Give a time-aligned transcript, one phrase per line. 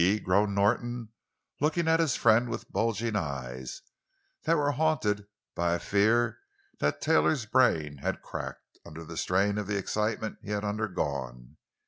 [0.23, 1.09] _groaned Norton,
[1.59, 3.83] looking at his friend with bulging eyes
[4.45, 6.39] that were haunted by a fear
[6.79, 11.57] that Taylor's brain had cracked under the strain of the excitement he had undergone.